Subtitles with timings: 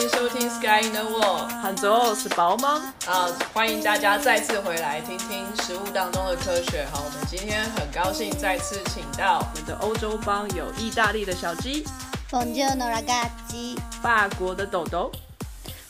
[0.00, 2.94] 欢迎收听 Sky in the World，杭州是包吗？
[3.06, 6.86] 啊，欢迎大家再次回来听听食物当中的科学。
[6.90, 11.84] 好，我们今天很高兴再次请到我们的欧洲帮有意大利的小鸡
[12.30, 15.12] ，Bonjour ragazzi，法国的豆豆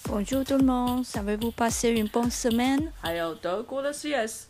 [0.08, 2.88] ，Bonjour tout le monde，savez-vous passer une bonne semaine？
[3.00, 4.46] 还有德国的 CS，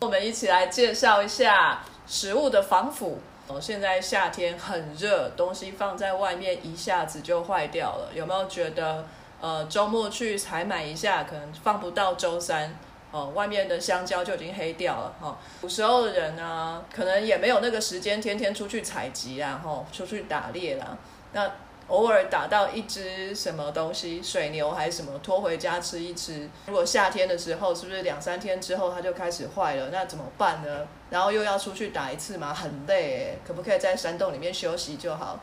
[0.00, 3.20] 我们一起来介绍一下食物的防腐。
[3.58, 8.10] 现在夏天很热，东西放在外面一下子就坏掉了。
[8.14, 9.06] 有没有觉得，
[9.40, 12.76] 呃，周末去采买一下，可能放不到周三，
[13.10, 15.14] 哦，外面的香蕉就已经黑掉了。
[15.18, 20.98] 哈，古时候的人呢，可能也没有那个时间天天出去采集啊，哈，出去打猎啦。
[21.32, 21.50] 那
[21.88, 26.48] 偶尔打到一只什么东西，水牛还是什么，拖回家吃一吃。
[26.66, 29.88] 如果夏天的时候，是不是两三天之后它就开始坏了？
[29.90, 30.86] 那怎么办呢？
[31.10, 35.38] 然后又要出去打一次嘛，很累，可不可以在山洞里面休息就好？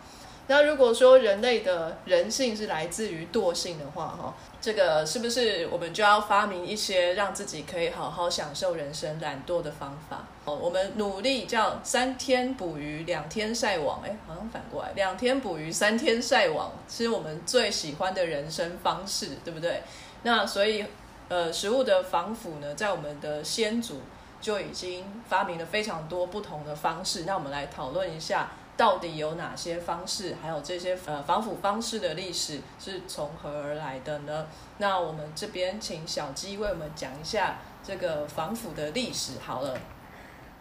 [0.50, 10.26] 那如果说人类的人性是来自于惰性的话，哈，这个是不是我们就要发明一些让自己可以好好享受人生、懒惰的方法？
[10.46, 19.82] 哦，我们努力叫三天捕鱼两天晒网，哎，好像反过来，两天捕鱼三天晒网，是我们最喜欢的人生方式，对不对？
[20.24, 20.86] 那所以，
[21.28, 24.00] 呃，食物的防腐呢，在我们的先祖
[24.42, 27.24] 就已经发明了非常多不同的方式。
[27.26, 28.50] 那我们来讨论一下。
[28.78, 30.36] 到底有哪些方式？
[30.40, 34.46] 还有这些呃防腐方式的历史是从何而来的呢？
[34.78, 39.40] 那我们这边请小鸡为我们讲一下这个防腐的历史。
[39.44, 39.76] 好了，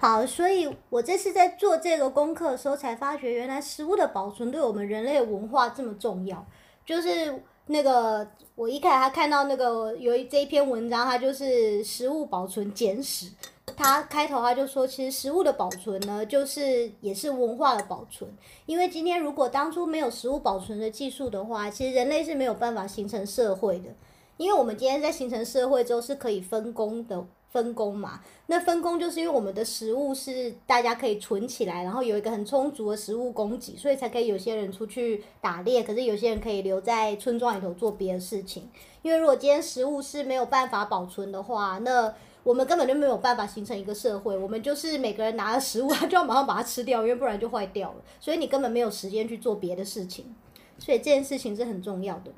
[0.00, 6.42] 好，所以我这次在做这个功课的时候，才发觉原来食物的保存对我们人类文化这么重要。
[6.86, 13.30] 就是那个我一开始还看到那个有一这一篇文章，它就是食物保存简史。
[13.74, 18.30] 他开头他就说，其实食物的保存呢，就是也是文化的保存。
[18.64, 23.90] 因为今天如果当初没有食物保存的技术的话，其实人类是没有办法形成社会的。
[24.36, 28.20] 因为我们今天在形成社会之后是可以分工的，分工嘛。
[28.46, 38.70] 那分工就是因为我们的食物是大家可以存起来，然后有一个很充足的食物供给，所以才可以有些人出去打猎，可是有些人可以留在村庄里头做别的事情。
[39.02, 42.14] 因为如果今天食物是没有办法保存的话，那
[42.46, 47.96] 我们根本就没有办法形成一个社会，我们就是每个人拿了食物，他就要马上把它吃掉，因为不然就坏掉了。
[48.20, 50.32] 所以你根本没有时间去做别的事情，
[50.78, 52.30] 所以这件事情是很重要的。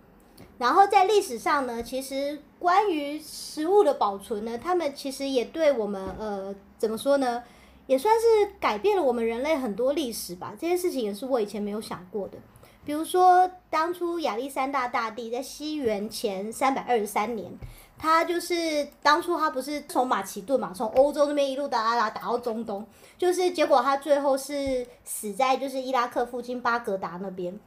[0.56, 7.42] 然后在历史上呢，其实关于食物的保存呢，他们其实也对我们呃怎么说呢，
[7.86, 10.54] 也算是改变了我们人类很多历史吧。
[10.58, 12.38] 这件事情也是我以前没有想过的。
[12.82, 17.52] 比如说，当初亚历山大大帝在西元前三百二十三年。
[17.98, 22.86] 他就是当初他不是从马其顿嘛，从欧洲那边一路打打打到中东，
[23.18, 27.58] 就是结果他最后是死在就是伊拉克附近巴格达那边。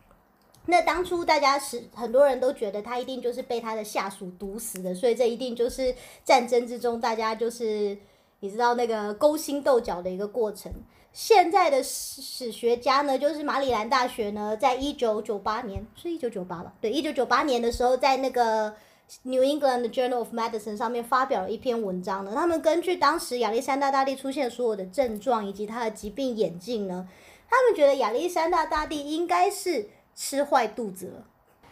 [0.67, 5.93] 那当初大家是很多人都觉得他一定就是被他的下属毒死的，所以这一定就是
[6.23, 7.97] 战争之中大家就是
[8.39, 10.71] 你知道那个勾心斗角的一个过程。
[11.11, 16.71] 现在的史学家呢，就是马里兰大学呢，在一九九八年是一九九八吧？
[16.79, 18.73] 对，一九九八年的时候在那个。
[19.23, 27.07] New England Journal of Medicine 上面发表了一篇文章呢，他们根据当时亚历山大大帝出现所有的症状以及他的疾病演进呢，
[27.49, 31.25] 他们觉得亚历山大大帝应该是吃坏肚子了。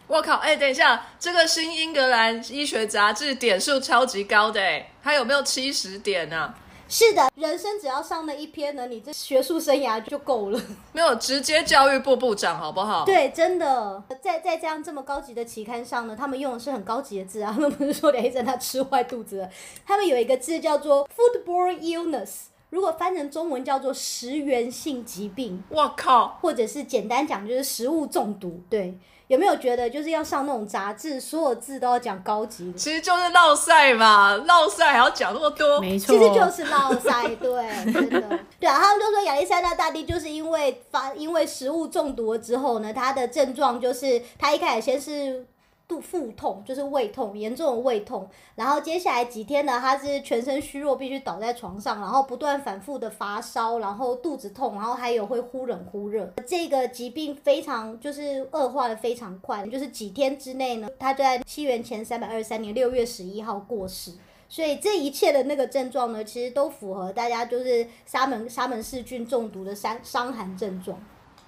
[0.06, 0.34] 我靠！
[0.38, 6.52] 哎，等一下，这个新英格兰医学杂志点数超级高的哎，它有没有七十点呢？
[6.92, 10.60] 是的，人生只要上那一篇呢，你这学术生涯就够了。
[10.92, 13.04] 没有直接教育部部长，好不好？
[13.04, 19.48] 对，真的，在在这样这么高级的期刊上呢，他们用的是很高级的字啊，他们不是说梁医生他吃坏肚子了，
[19.86, 25.62] 他们有一个字叫做 foodborne illness，如果翻成中文叫做食源性疾病。
[25.68, 26.38] 我靠！
[26.40, 28.98] 或者是简单讲就是食物中毒，对。
[29.26, 32.72] 有没有觉得就是要上那种杂志，所有字都要讲高级？
[32.72, 45.46] 其实就是绕赛嘛，绕赛还要讲那么多，没错，其实就是绕赛，对，真的， 对啊，他们就说亚历山大大帝就是因为发因为食物中毒了之后呢，他的症状就是他一开始先是。
[45.90, 56.32] 肚腹痛就是胃痛，严重的胃痛，然后接下来几天呢，他是全身虚弱，必须倒在床上，然后不断反复的发烧，然后肚子痛，然后还有会忽冷忽热。
[56.46, 64.12] 这个疾病非常就是恶化的非常快，就是几天之内呢，他就在西元前三百二十三年六月十一号过世。
[64.48, 70.96] 所以这一切的那个症状呢，其实都符合大家就是沙门沙门氏菌中毒的伤伤寒症状。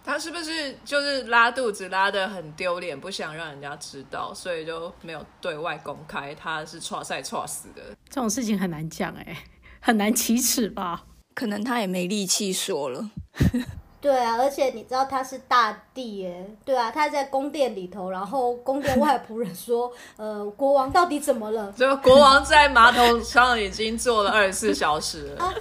[0.04, 7.82] 他是不是就是拉肚子拉的很丢脸，不想让人家知道，所以就没有对外公开他是错赛错死的？
[8.08, 9.36] 这种事情很难讲哎，
[9.80, 11.04] 很难启齿吧？
[11.34, 13.10] 可能他也没力气说了。
[14.02, 21.72] 对啊，而且你知道他是大帝耶，对啊，他在宫殿里头，然后宫殿外仆人说，呃，国王到底怎么了？
[21.78, 25.54] 这个国王在马桶上已经坐了二十四小时了。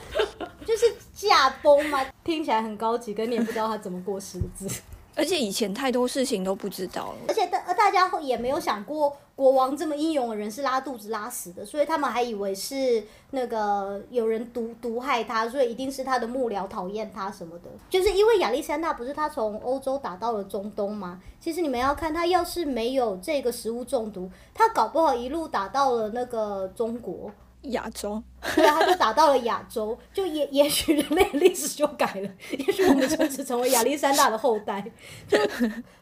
[0.65, 0.85] 就是
[1.27, 4.81] 驾崩吗，听起来很高级，可你也不知道他怎么过世的字。
[5.13, 7.17] 而且以前太多事情都不知道了。
[7.27, 17.69] 而且大大家也没有想过国王这么英勇的人是拉肚子拉死的，所以他们还以为是那个有人毒毒害他，所以一定是他的幕僚讨厌他什么的。
[17.89, 21.21] 就是因为亚历山大不是他从欧洲打到了中东吗？
[21.41, 27.29] 其实你们要看他要是没有这个食物中毒，他搞不好一路打到了那个中国。
[27.63, 28.21] 亚洲，
[28.55, 34.83] 对啊，他就打到了亚洲， 就也也许人类历史就改了， 也许我们从此成为亚历山大的后代，
[35.29, 35.37] 就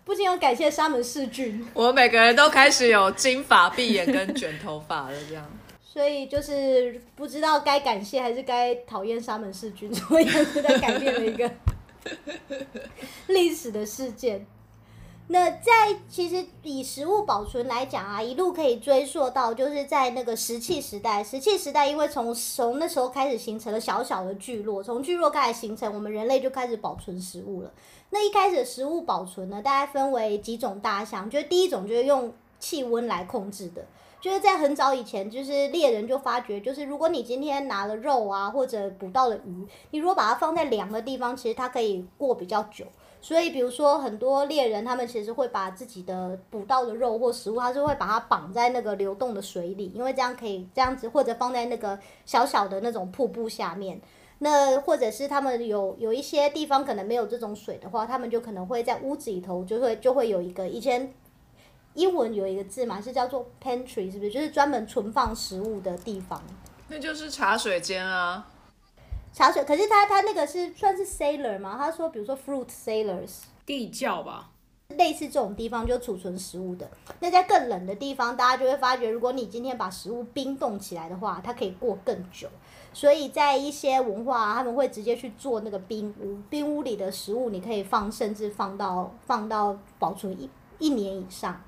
[0.06, 5.46] 不仅要感谢沙门氏菌，我们每个人都开始有金发碧眼跟卷头发了，这样。
[5.84, 11.52] 所以就是不知道该感谢还是该讨厌沙门氏菌，所以是在改变了一个
[13.28, 14.46] 历史的事件。
[15.32, 21.24] 那在其实以食物保存来讲啊，一路可以追溯到就是在那个石器时代。
[21.24, 27.72] 石器时代因为从从那时候开始形成了小小的聚落，从聚落开始形成，我们人类就开始保存食物了。
[28.10, 33.86] 那一开始食物保存呢，大概分为几种大项，就是第一种就是用气温来控制的，
[34.20, 42.84] 就是在很早以前，就是猎人就发觉，就是如果你今天拿了肉啊或者捕到了鱼，你如果把它放在凉的地方，其实它可以过比较久。
[43.22, 54.00] 所以，比如说很多猎人，他们其实会把自己的捕到的肉或食物，他是会把它绑在那个流动的水里，因为这样可以这样子，或者放在那个小小的那种瀑布下面。
[54.42, 61.14] 那或者是他们有有一些地方可能没有这种水的话，他们就可能会在屋子里头就会就会有一个以前
[61.96, 64.32] 英文有一个字嘛，是叫做 pantry，是不是？
[64.32, 66.42] 就是专门存放食物的地方。
[66.88, 68.48] 那就是茶水间啊。
[69.32, 71.76] 茶水，可是他他那个是算是 sailor 吗？
[71.78, 74.50] 他说，比如说 fruit sailors 地窖吧，
[74.90, 76.90] 类似这种地方就储存食物的。
[77.20, 82.50] 那在更冷的地方，大家就会发觉，如果你今天把食物冰冻起来的话，它可以过更久。
[82.92, 90.50] 所以在一些文化，他们会直接去做那个冰屋，冰屋里的食物你可以放，甚至放到放到保存一
[90.80, 91.62] 一年以上。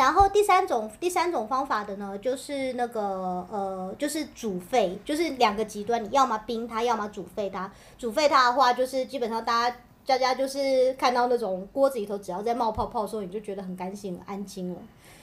[0.00, 7.70] 然后第三种第三种方法的呢，就是那个呃，就是煮沸，就是两个极端，你要么冰它，要么煮沸它。
[7.98, 9.76] 煮沸它的话，就是基本上大家
[10.06, 14.78] 大家就是看到那种锅子里头只要在冒泡泡的时候，你就觉得很干净很安心了。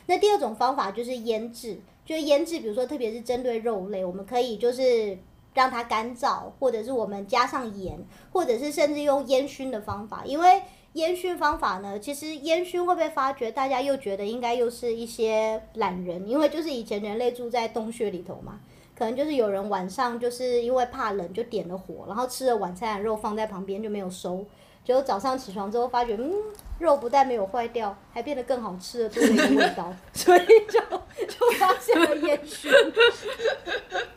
[0.05, 5.17] 那第二种方法就是腌制，就是腌制，比如说特别是针对肉类，我们可以就是
[5.55, 7.97] 让它干燥，或者是我们加上盐，
[8.31, 10.61] 或者是甚至用烟熏的方法，因为。
[10.97, 11.99] 烟熏方法呢？
[11.99, 18.59] 其实烟熏会被发觉，大家又觉得应该又是一些懒人，因为就是以前人类住在洞穴里头嘛，
[18.97, 24.43] 可能就是有人晚上就是因为怕冷就点了火，然后吃了晚餐的肉放在旁边就没有收，
[24.83, 26.33] 结果早上起床之后发觉，嗯，
[26.79, 30.79] 肉不但没有坏掉，还变得更好吃了，多了一个味道，所以就
[31.27, 32.71] 就发现了烟熏。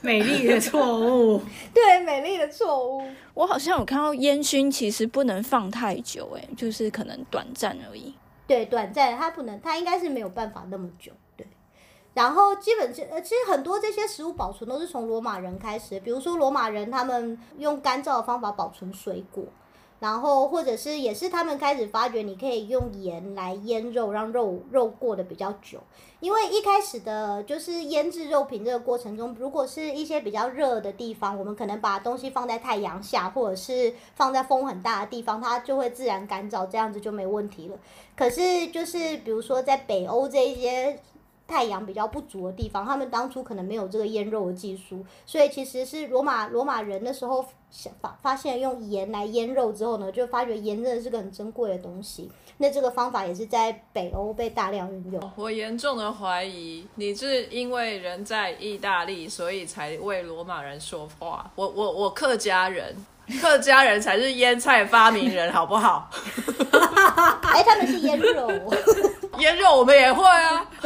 [0.02, 1.42] 美丽的错误，
[1.74, 3.02] 对，美丽的错误。
[3.34, 8.14] 我好像有看到烟熏，其实不能放太久，哎，就是可能短暂而已。
[8.46, 11.12] 对，短暂，它不能，它应该是没有办法那么久。
[11.36, 11.46] 对，
[12.14, 19.44] 然后基本这，呃，其实很多这些食物保存都是从罗马人开始，比如说罗马人他们用干燥的方法保存水果。
[20.00, 25.78] 然后，或者是也是他们开始发觉，你可以用盐来腌肉，让肉肉过得比较久。
[26.20, 37.78] 因为一开始的就是腌制肉品这个过程中，如果是一些比较热的地方，我们可能把东西放在太阳下，或者是放在风很大的地方，它就会自然干燥，这样子就没问题了。
[38.16, 40.98] 可是就是比如说在北欧这一些。
[41.50, 52.30] 太阳比较不足的地方，他们当初可能没有这个腌肉的技术，所以其实是罗马罗马人的时候想发发现用盐来腌肉之后呢，就发觉盐真的是个很珍贵的东西。
[52.58, 55.32] 那这个方法也是在北欧被大量运用。
[55.34, 61.50] 我严重的怀疑你是因为人在意大利，所以才为罗马人说话。
[61.56, 62.94] 我我我客家人，
[63.40, 66.10] 客家人才是腌菜发明人，好不好？
[67.42, 68.48] 哎，他们是腌肉。
[69.40, 70.70] 腌肉我们也会啊！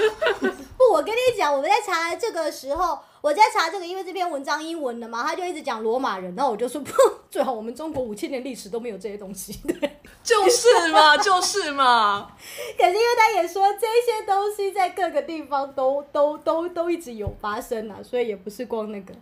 [0.77, 6.91] 不，我跟你讲，我们在查这个时候，我在查这个，因为这篇文章英文的嘛，他就一直讲罗马人，然后我就说，不
[7.31, 12.29] 最好我们中国五千年历史都没有这些东西，对， 就是嘛，就是嘛。
[12.77, 19.15] 可是因为他也说这些东西在各个地方都都都都一直有发生啊，所以也不是光那个。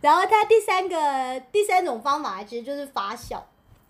[0.00, 3.40] 然后他第三个第三种方法其实就是发酵。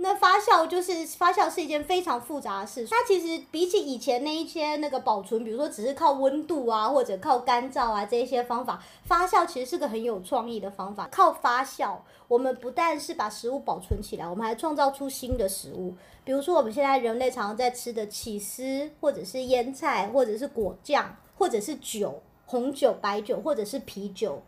[0.03, 11.09] 那发酵就是发酵是一件非常复杂的事，它其实比起以前那一些那个保存，比如说只是靠温度啊或者靠干燥啊这一些方法，发酵其实是个很有创意的方法。
[11.13, 15.95] 靠发酵，我们不但是把食物保存起来，我们还创造出新的食物。
[16.25, 24.43] 比如说我们现在人类常常在吃的起司，或者是腌菜，或者是果酱，或者是酒，红酒、白酒，或者是啤酒。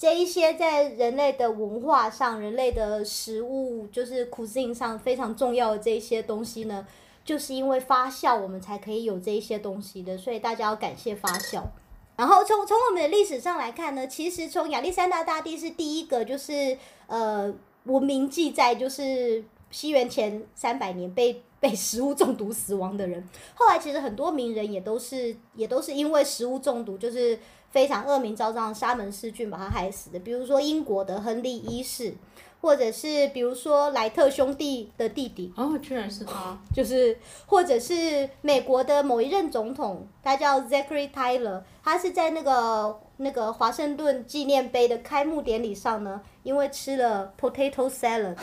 [0.00, 6.86] 这一些在人类的文化上、人类的食物就是 cuisine 上非常重要的这一些东西呢，
[7.22, 10.16] 就是因为发酵，我们才可以有这一些东西的。
[10.16, 11.62] 所以大家要感谢发酵。
[12.16, 17.54] 然后从从我们的历史上来看呢，其实从亚历山大大帝是第一个，就是呃
[17.84, 23.22] 文明记载，就是西元前三百年被被食物中毒死亡的人。
[23.54, 27.38] 后来其实很多名人也都是也都是因为食物中毒，就是。
[27.70, 32.14] 非常恶名昭彰的沙门氏菌把他害死的，比如说英国的亨利一世，
[32.60, 48.36] 或者是比如说莱特兄弟的弟弟，哦，居然是他， 就是或者是美国的某一任总统，他叫 Zachary Taylor，他是在那个那个华盛顿纪念碑的开幕典礼上呢，因为吃了 potato salad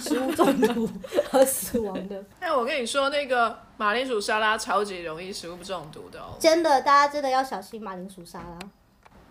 [0.00, 0.88] 食物中毒
[1.32, 2.24] 而死亡的。
[2.40, 8.58] 哎，我跟你说，那个马铃薯沙拉超级容易食物中毒的哦，真的，大家真的要小心马铃薯沙拉。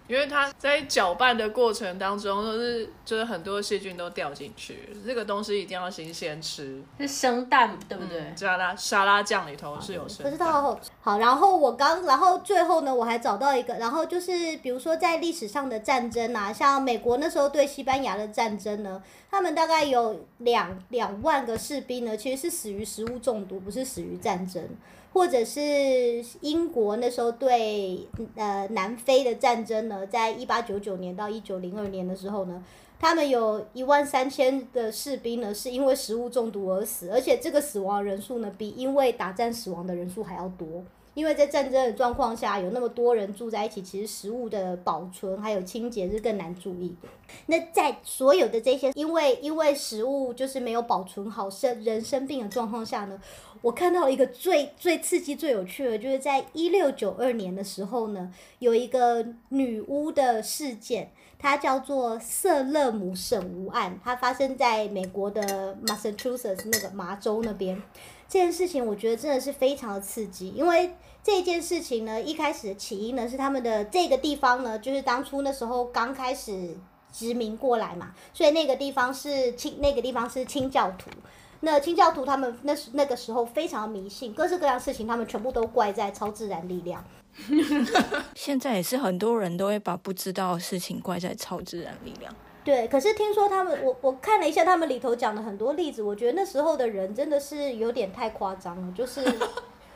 [0.08, 6.82] 因为它在搅拌的过程当中，都是就是很多细菌都掉进去，这个东西一定要新鲜吃。
[7.00, 8.34] 是生蛋对不对？
[8.36, 10.24] 沙拉沙拉酱里头是有生。
[10.24, 24.62] 不知道好，然后我刚，然后最后呢，我还找到一个，然后就是比如说在历史上的战争啊，像美国那时候对西班牙的战争呢，他们大概有两两万个士兵呢，其实是死于食物中毒，不是死于战争。
[25.14, 25.62] 或者是
[26.42, 32.64] 英国那时候对呃南非的战争呢，在一八九九年到一九零二年的时候呢，
[33.00, 40.84] 他们有一万三千的士兵呢是因为食物中毒而死，而且这个死亡人数呢比因为打战死亡的人数还要多。
[41.14, 47.08] 因为在战争的状况下，有那么多人住在一起，其实食物的保存还有清洁是更难注意的。
[47.48, 53.20] 那在所有的这些因为因为食物就是没有保存好生人生病的状况下呢？
[53.62, 61.12] 我看到一个最 最刺激、最有趣的，就是在一六九二年的时候呢，有一个女巫的事件，
[61.44, 67.84] 它叫做瑟勒姆省巫案，它发生在美国的 Massachusetts 那个麻州那边。
[68.30, 76.78] 这件事情我觉得真的是非常的刺激，因为这件事情呢，一开始的起因呢是他们的这个地方呢，就是当初那时候刚开始
[77.12, 81.10] 殖民过来嘛，所以那个地方是清，那个地方是清教徒。
[81.66, 87.04] 那清教徒他们那时那个时候非常迷信，各式各样事情他们全部都怪在超自然力量。
[88.36, 92.36] 现在也是很多人都会把不知道的事情怪在超自然力量。
[92.66, 99.22] 对，可是听说他们，我我看了一下他们里头讲的很多例子，我觉得那时候的人真的是有点太夸张了，就是。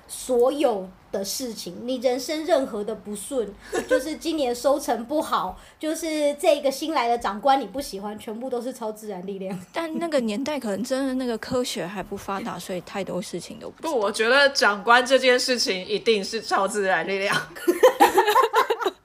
[0.07, 3.53] 所有的事情，你人生任何的不顺，
[3.87, 9.57] 就是今年收成不好，就是这个新来的长官你不喜欢，全部都是超自然力量。
[9.73, 13.83] 但那个年代可能真的那个科学还不发达，所以太多事情都不。
[13.83, 17.35] 不，我觉得长官这件事情一定是超自然力量。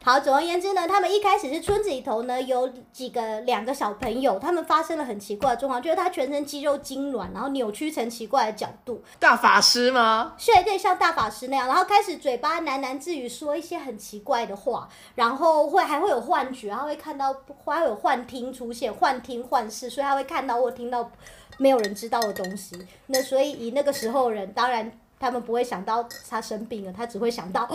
[0.04, 9.00] 好，总而言之呢，他们一开始是村子里头呢有几个两个小朋友，他们发生了很奇怪的状况，就是他全身肌肉痉挛，然后扭曲成奇怪的角度。
[9.20, 10.34] 大法师吗？
[10.44, 17.32] 对对，像大法师那样，然后开始嘴巴喃喃自语，说一些很奇怪的话，然后会还会有幻觉，他会看到，
[17.64, 21.08] 还会有幻听出现，幻听幻视，所以他会看到或听到
[21.58, 22.76] 没有人知道的东西。
[23.06, 24.90] 那所以以那个时候人，当然。
[25.22, 27.68] 他们不会想到他生病了，他只会想到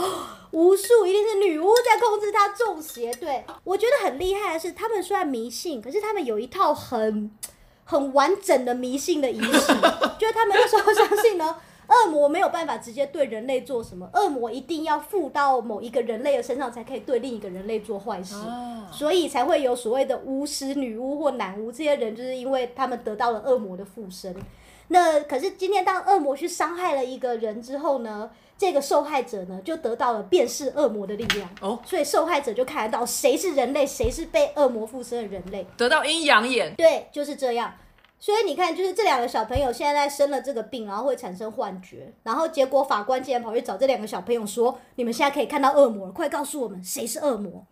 [0.52, 3.10] 巫术一定是女巫在控制他中邪。
[3.14, 7.32] 对我觉得很厉害的是，他们虽然迷信，可是他们有一套很
[7.86, 9.74] 很完整的迷信的仪式，
[10.20, 11.56] 就是他们那时候相信呢，
[11.88, 18.36] 恶魔没有办法直接对人类做什么，恶魔一定要附到某一个人类的身上才可以对另一个人类做坏事，
[18.92, 24.36] 所以才会有所谓的巫师、女巫或男巫这些人，就是因为他们得到了恶魔的附身。
[24.90, 36.74] 那可是今天，当恶魔去伤害了一个人之后呢，这个受害者呢就得到了辨识恶魔的力量哦，所以受害者就看得到谁是人类，谁是被恶魔附身的人类，得到阴阳眼。
[36.76, 37.74] 对，就是这样。
[38.20, 47.64] 所以你看，就是这两个小朋友现在生了这个病，然后会产生幻觉，然后结果法官竟然跑去找这两个小朋友说：“你们现在可以看到恶魔了，快告诉我们谁是恶魔。”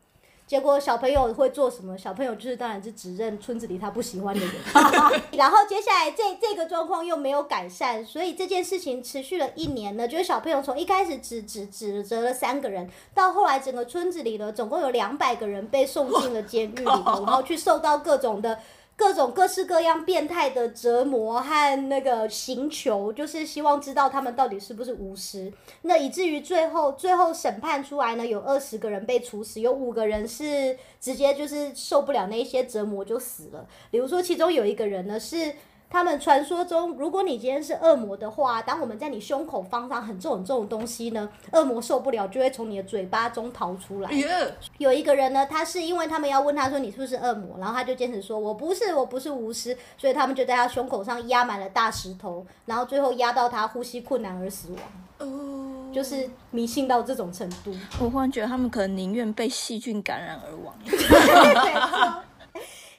[0.48, 1.98] 结果小朋友会做什么？
[1.98, 4.54] 小朋友就是当然是指认村子里他不喜欢的人。
[5.34, 10.08] 然后接下来这这个状况又没有改善，所以这件事情持续了一年呢。
[10.08, 18.60] 就是小朋友从一开始只只指责了三个人，到后来整个村子里呢，总共有两百个人被送进了监狱里头， 然后去受到各种的
[18.98, 25.52] 各种各式各样变态的折磨和那个刑求，就是希望知道他们到底是不是巫师。
[25.82, 33.68] 那以至于最后最后审判出来呢，有二十个人被处死，有五个人是直接就是受不了那些折磨就死了。
[33.92, 35.54] 比如说，其中有一个人呢是。
[35.90, 44.10] 他们传说中，如果你今天是恶魔的话，当我们在你胸口放上很重很重的东西呢，恶魔受不了就会从你的嘴巴中逃出来。
[44.78, 54.80] 有一个人呢，他是因为他们要问他说你是不是恶魔，然后他就坚持说我不是，我不是巫师，所以他们就在他胸口上压满了大石头，然后最后压到他呼吸困难而死亡。
[55.20, 57.74] 哦，就是迷信到这种程度。
[58.02, 60.76] 我忽然觉得他们可能宁愿被细菌感染而亡。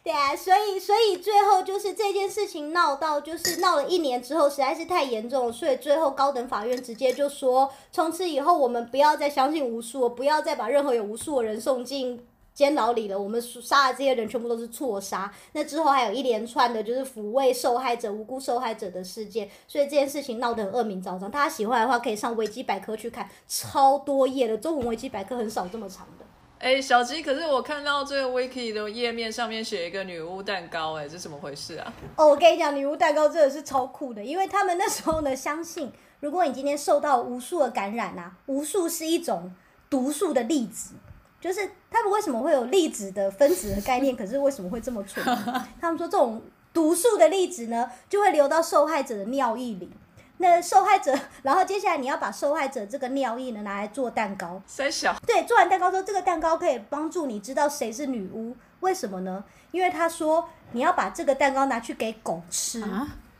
[0.07, 15.29] 对啊，所以所以最后就是这件事情闹到就是闹了一年之后，实在是太严重了，所以最后高等法院直接就说，从此以后我们不要再相信巫术，不要再把任何有巫术的人送进监牢里了，我们杀的这些人全部都是错杀。
[15.55, 21.29] 那之后还有一连串的就是抚慰受害者、无辜受害者的事件，所以这件事情闹得很恶名昭彰。
[21.29, 26.26] 大家喜欢的话，可以上维基百科去看，超多页的中文维基百科很少这么长的。
[26.59, 31.93] 哎，小吉，可是我看到这个 wiki 的页面上面写一个女巫蛋糕，哎，这怎么回事啊？
[32.17, 39.53] 哦，我跟你讲，女巫蛋糕真的是超酷的，因为他们那时候呢，相信如果你今天受到无数的感染啊，无数是一种
[39.91, 40.95] 毒素的粒子，
[41.41, 44.17] 就是他们为什么会有粒子的分子的概念？
[44.17, 45.23] 可是为什么会这么蠢？
[45.79, 46.41] 他们说这种
[46.73, 49.91] 毒素的粒子呢，就会流到受害者的尿液里。
[50.39, 54.61] 那受害者， 然后接下来你要把受害者这个尿液呢拿来做蛋糕。
[54.67, 58.57] 三小，对，做完蛋糕之后，这个蛋糕可以帮助你知道谁是女巫。
[58.81, 59.43] 为什么呢？
[59.71, 62.85] 因为他说你要把这个蛋糕拿去给狗吃，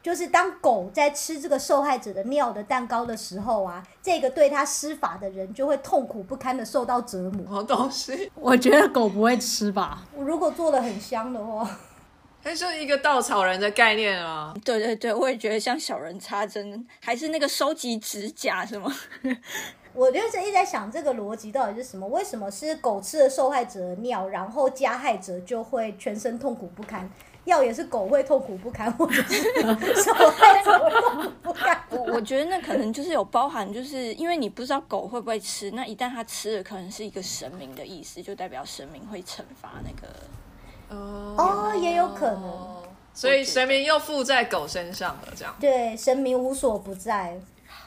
[0.03, 7.45] 就是当狗在吃这个受害者的尿的蛋糕的时候啊，这个对他施法的人就会痛苦不堪的受到折磨。
[7.45, 8.31] 什么东西？
[8.35, 10.03] 我觉得狗不会吃吧？
[10.17, 11.69] 如果做的很香的话，
[12.49, 14.55] 那就是一个稻草人的概念啊。
[14.65, 18.89] 对对对，我也觉得像小人插针，还是那个收集指甲什么。
[19.93, 22.07] 我就是一直在想这个逻辑到底是什么？
[22.07, 27.11] 为什么是狗吃了受害者的尿，然后加害者就会全身痛苦不堪？
[27.47, 29.43] 要也是狗会痛苦不堪，或者是
[30.05, 31.83] 受害者会痛苦不堪？
[31.91, 40.15] 我 我觉得那可能就是有包含，就是因为你不知道狗会不会吃，那一旦它吃了，可能是一个神明的意思，就代表神明会惩罚那个。
[40.89, 42.67] 哦，也有可能。
[43.15, 45.55] 所以神明又附在狗身上了，这样。
[45.59, 47.39] 对，神明无所不在。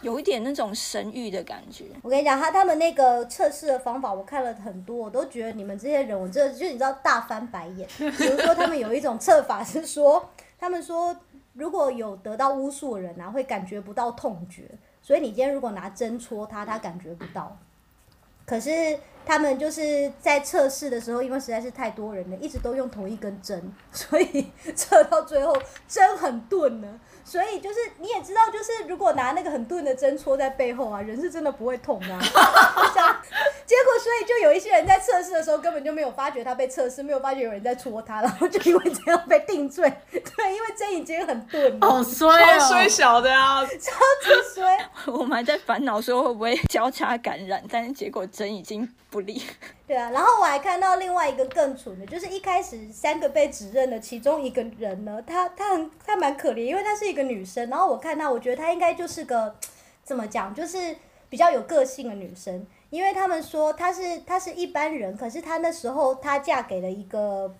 [0.02, 1.86] 有一点那种神谕的感觉。
[2.02, 7.88] 我跟你讲，他他们那个测试的方法，我看了很多，我都觉得你们这些人，我真的就你知道大翻白眼。
[7.98, 11.16] 比如说，他们有一种测法是说，他们说
[11.54, 14.64] 如果有得到巫术的人啊，会感觉不到痛觉，
[15.02, 17.58] 所以你今天如果拿针戳他，他感觉不到。
[18.46, 18.98] 可是
[19.30, 25.56] 他们就是在测试的时候，因为实在是太多人了，一直都用同一根针， 所以测到最后
[25.88, 26.88] 针很钝呢。
[27.24, 32.20] 所以就是你也知道，就是如果拿那个很钝的针戳在背后啊，人是真的不会痛的啊。
[33.68, 39.88] 结果所以就有一些人在测试的时候根本就没有发觉他被测试，没有发觉有人在戳他，然后就因为这样被定罪。
[40.10, 44.90] 对，因为针已经很钝了，好衰超衰小的啊，超级衰。
[45.06, 49.19] 我们还在烦恼说会不会交叉感染，但是结果针已经不
[49.88, 59.56] 对啊，然后我还看到另外一个更蠢的，就是一开始三个被指认的其中一个人呢，她她很她蛮可怜，因为她是一个女生，然后我看到，我觉得她应该就是个
[60.04, 60.96] 怎么讲，就是
[61.30, 67.54] 比较有个性的女生，因为他们说她是她是一般人，可是她那时候她嫁给了一个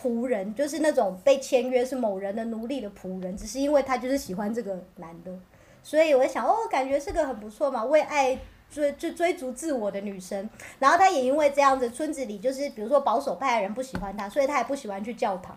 [0.00, 5.32] 仆人，就是那种被签约是某人的奴隶的仆人，只是因为她就是喜欢这个男的，
[5.82, 8.38] 所以我想，哦，感觉是个很不错嘛，为爱。
[8.72, 15.56] 追追追逐自我的女生，然后她也因为这样子，村子里就是比如说保守派的人不喜欢她，所以她也不喜欢去教堂，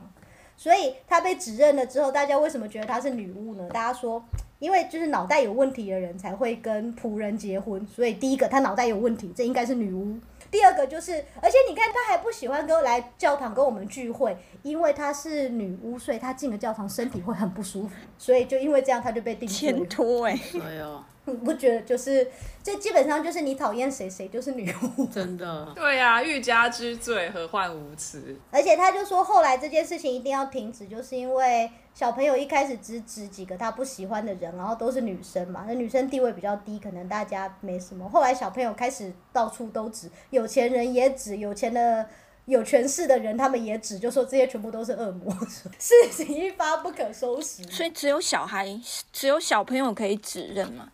[0.57, 3.67] 所以她被指认了之后，大家为什么觉得她是女巫呢？
[3.69, 4.23] 大家说，
[4.59, 10.17] 因为就是脑袋有问题的人才会跟仆人结婚，所以第一个她脑袋有问题，这应该是女巫。
[10.51, 19.57] 第二个就是，而且你看她还不喜欢跟来教堂跟我们聚会，因为她是女巫，所以她进了教堂身体会很不舒服，所以就因为这样，她就被定罪。
[19.57, 21.03] 牵拖哎，哎呦。
[21.25, 22.27] 你 不觉得就是
[22.63, 25.71] 这基本上就是你讨厌谁谁就是女巫， 真的。
[25.75, 28.35] 对呀，欲加之罪，何患无辞？
[28.51, 38.07] 而且他就说，后来这件事情一定要停止，就是因为小朋友一开始只指几个他不喜欢的人，然后都是女生嘛，那女生地位比较低，可能大家没什么。
[38.07, 42.07] 后来小朋友开始到处都指，有钱人也指，有钱的
[42.45, 45.33] 有权势的人他们也指，就说这些全部都是恶魔，
[45.79, 47.63] 事情一发不可收拾。
[47.63, 48.79] 所以只有小孩，
[49.11, 50.91] 只有小朋友可以指认嘛。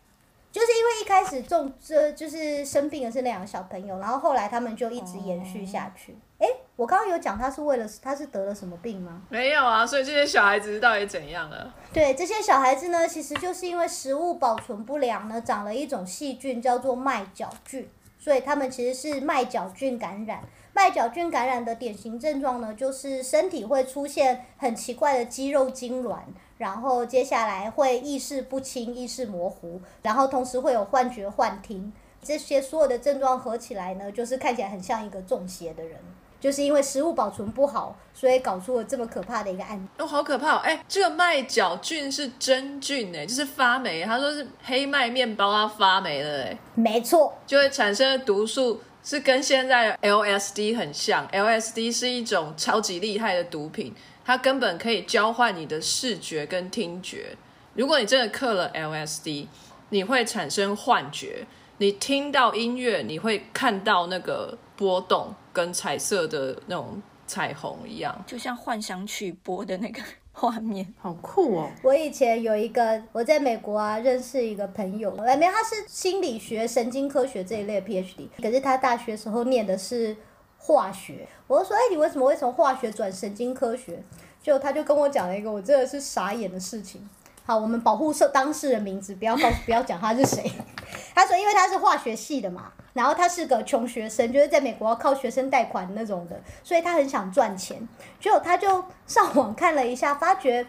[0.52, 6.14] 就是因为一开始中这就是生病的是那两个小朋友，然后后来他们就一直延续下去。
[6.38, 9.22] 哎，我刚刚有讲他是为了他是得了什么病吗？
[9.30, 11.74] 没有啊，所以这些小孩子到底怎样了？
[11.92, 17.88] 对，这些小孩子呢，其实就是因为食物保存不良呢，长了一种细菌叫做麦角菌，
[18.18, 20.40] 所以他们其实是麦角菌感染。
[20.74, 26.18] 麦角菌感染的典型症状呢，就是身体会出现很奇怪的肌肉痉挛，
[26.62, 35.98] 然后接下来会意识不清、意识模糊，然后同时会有幻觉、幻听，这些所有的症状合起来呢，就是看起来很像一个中邪的人。
[36.38, 39.88] 就是因为食物保存不好，所以搞出了这么可怕的一个案例。
[39.98, 40.60] 哦，好可怕、哦！
[40.62, 44.04] 哎，这个麦角菌是真菌哎，就是发霉。
[44.04, 51.26] 他说是黑麦面包它发霉了哎，没错，就会产生的毒素是跟现在 LSD 很像。
[51.28, 57.36] LSD 是一种超级厉害的毒品，它根本可以交换你的视觉跟听觉。
[57.74, 59.46] 如果你真的刻了 LSD，
[59.90, 61.46] 你会产生幻觉，
[61.78, 68.24] 你听到音乐，你会看到那个波动跟彩色的那种彩虹一样。
[68.26, 70.86] 就像幻想曲播的那个画面。
[71.00, 71.70] 好酷哦！
[71.82, 80.16] 我以前有一个我在美国啊认识一个朋友，哎没有，他是心理学、神经科学这一类的 PhD，可是他大学时候念的是
[80.62, 81.26] 化学。
[81.48, 84.00] 我就说，哎，你为什么会从化学转神经科学？
[84.40, 87.08] 就他就跟我讲了一个我真的是傻眼的事情。
[87.44, 90.50] 好，我们保护社当事人名字，不要告 不要讲他是谁。
[91.14, 97.86] 他说，因为他是化学系的嘛，然后他是个穷学生，就是在美国要靠学生贷款那种的，所以他很想赚钱。
[98.20, 100.64] 结果他就上网看了一下，发觉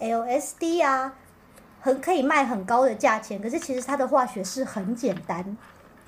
[0.00, 1.14] LSD 啊，
[1.80, 5.56] 很可以卖很高的价钱，可是其实它的化学是很简单，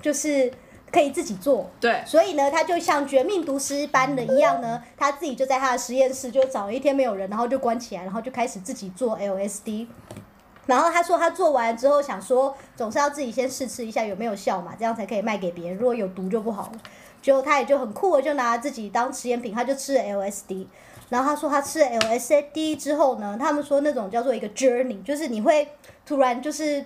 [0.01, 0.51] 就是
[0.91, 1.69] 可以自己做。
[1.79, 9.87] 对，所以呢，他就像绝命毒师般的一样呢，他自己就在他的实验室就找了一天没有人，然后就关起来，然后就开始自己做 LSD。
[10.67, 15.77] 然后他说他做完之后想说，总是要自己先试吃一下有没有效嘛，这样才可以卖给别人。
[15.77, 16.79] 如果有毒就不好了。
[17.21, 20.65] 结果他也就很酷的就拿自己当实验品，他就吃了 LSD。
[21.09, 25.67] 然后他说他吃了 LSD 之后呢，他们说那种叫做一个 journey，就是你会
[26.05, 26.83] 突然就是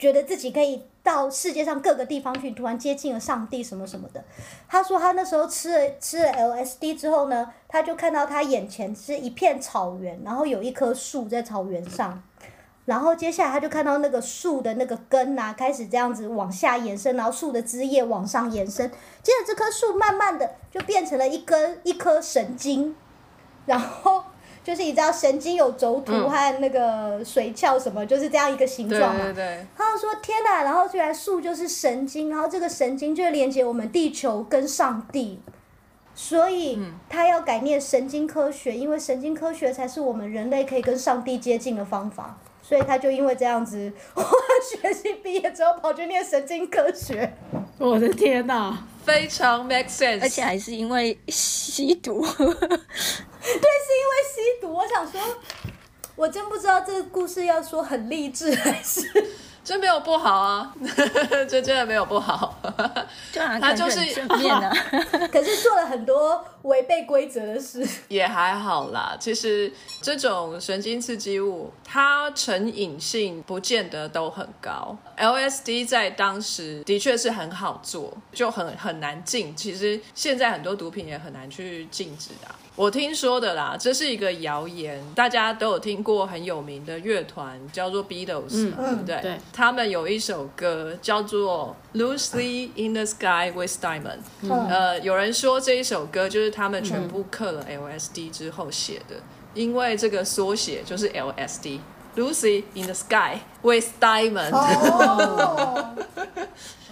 [0.00, 4.24] 觉得自己可以到世界上各个地方去，突然接近了上帝什么什么的。
[4.66, 12.22] 他说他那时候吃了吃了 LSD 之后呢，他就看到他眼前是一片草原，然后有一棵树在草原上。
[12.86, 18.90] 然后接下来他就看到那个树的那个根啊，开始这样子往下延伸，然后树的枝叶往上延伸，
[19.22, 22.96] 接着这棵树慢慢的就变成了一根一颗神经，
[23.66, 24.24] 然后
[24.62, 29.24] 就是你知道神经有轴突和那个髓鞘什么，就是这样一个形状嘛。
[29.24, 35.40] 对对，他就说：“天哪！”然后居然树就是神经，然后这个神经就连接我们地球跟上帝，
[36.14, 42.38] 所以他要改念神经科学，因为神经科学才是我们人类可以跟上帝接近的方法。
[42.70, 44.24] 所以他就因为这样子， 化
[44.70, 47.36] 学系毕业之后跑去念神经科学。
[47.78, 48.86] 我的天哪！
[49.04, 50.20] 非常 make sense。
[50.22, 54.72] 而且还是因为吸毒， 对，是因为吸毒。
[54.72, 55.20] 我想说，
[56.14, 59.00] 我真不知道这个故事要说很励志还是
[59.70, 60.74] 这没有不好啊，
[61.48, 62.60] 这真的没有不好。
[63.32, 64.68] 对啊，他就是正面啊。
[65.30, 67.86] 可是做了很多违背规则的事。
[68.08, 69.16] 也还好啦。
[69.20, 74.96] 其实这种神经刺激物，它成瘾性不见得都很高。
[75.16, 79.54] LSD 在当时的确是很好做，就很很难禁。
[79.54, 89.20] 其实现在很多毒品也很难去禁止的啊、我听说的啦，这是一个谣言，大家都有听过很有名的乐团叫做 Beatles 嘛，对不对？
[89.20, 94.00] 对他们有一首歌叫做《Loosely in the Sky with Diamond》。
[94.40, 99.16] 嗯呃，有人说这一首歌就是他们全部刻了 LSD 之后写的，
[99.52, 101.80] 因为这个缩写就是 LSD。
[102.16, 105.94] Lucy in the sky with diamond，、哦，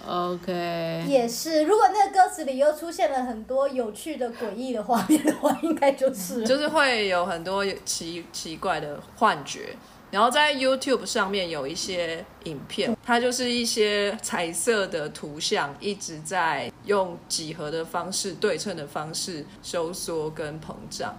[0.09, 1.63] OK，也是。
[1.63, 6.43] 如果那个歌词里又出现了很多有趣的、诡异的画面的话，应该就是。
[6.43, 9.75] 就是会有很多奇奇怪的幻觉。
[10.11, 21.15] 然后在 YouTube 上面有一些影片，它就是一些彩色的图像一直在用几何的方式、对称的方式收缩跟膨胀。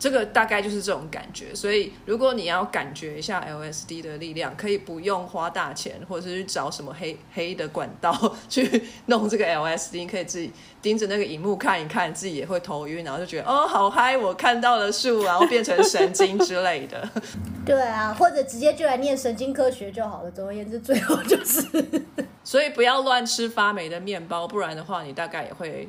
[0.00, 8.10] 这个大概就是这种感觉，所以如果你要感觉一下 LSD 的力量，可以不用花大钱，或者是去找什么黑黑的管道
[8.48, 17.06] 去弄这个 LSD，你可以自己盯着那个荧幕看一看，自己也会头晕，然后就觉得哦好嗨，我看到了树，然后变成神经之类的。
[17.66, 20.30] 对啊，或者直接就来念神经科学就好了。
[20.30, 21.62] 总而言之，最后就是
[22.42, 25.86] 所以不要乱吃发霉的面包，不然的话，你大概也会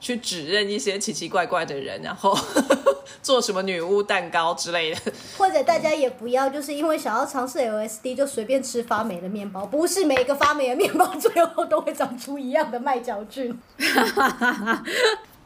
[0.00, 2.36] 去指认一些奇奇怪怪的人，然后
[3.22, 5.00] 做什么女巫蛋糕之类的。
[5.38, 13.58] 或者大家也不要就是因为想要尝试 LSD 就随便吃发霉的面包，不是每个发霉的面包最后都会长出一样的麦角菌。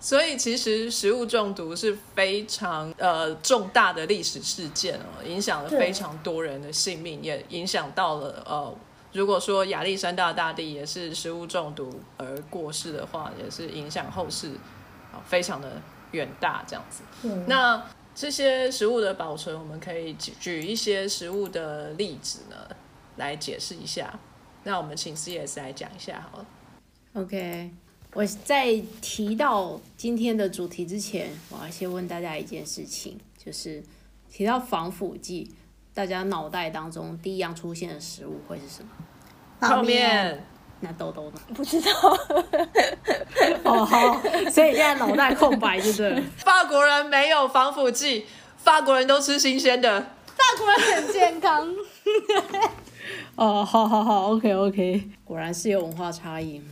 [0.02, 8.74] 所以其实食物中毒是非常呃重大的历史事件哦，影响了非常多人的性命，也影响到了呃，
[9.12, 14.52] 如果说亚历山大大帝也是食物中毒而过世的话，也是影响后世
[15.12, 15.80] 啊、非常的
[16.12, 17.02] 远大这样子。
[17.24, 22.56] 嗯那这些食物的保存，我们可以举举一些食物的例子呢，
[23.16, 24.18] 来解释一下。
[24.64, 26.46] 那我们请 CS 来讲一下好了。
[27.14, 27.70] OK，
[28.12, 33.82] 我在提到今天的主题之前，我要先问大家一件事情，就是
[34.30, 35.50] 提到防腐剂，
[36.00, 38.88] 大家脑袋当中第一样出现的食物会是什么？
[39.60, 40.42] 泡面，
[40.80, 41.38] 那豆豆呢？
[41.54, 41.90] 不知道，
[43.64, 44.18] 哦，好，
[44.50, 46.22] 所以现在脑袋空白就对了。
[46.42, 48.24] 法国人没有防腐剂，
[48.56, 50.00] 法国人都吃新鲜的。
[50.00, 51.68] 法国人很健康。
[53.36, 56.62] 哦，好好好，OK OK，果然是有文化差异。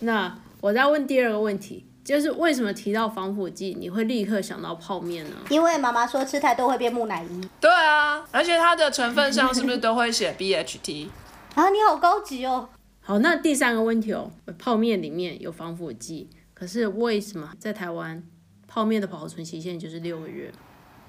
[0.00, 5.36] 那我再问第二个问题，就是为什么提到防腐剂，你会立刻想到泡面呢？
[5.50, 11.08] 因为妈妈说吃太多会变木乃伊对啊，而且它的成分上是不是都会写 BHT？
[11.54, 12.70] 啊，你好高级哦。
[13.02, 18.22] 好，那第三个问题哦，泡面里面有防腐剂，可是为什么在台湾
[18.66, 20.50] 泡面的保存期限就是六个月？